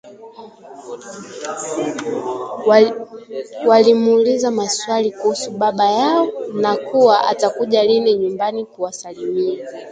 Walimuuliza 3.65 4.51
maswali 4.51 5.11
kuhusu 5.11 5.51
baba 5.51 5.85
yao 5.91 6.31
na 6.53 6.77
kuwa 6.77 7.27
atakuja 7.27 7.83
lini 7.83 8.13
nyumbani 8.17 8.65
kuwasalimia 8.65 9.67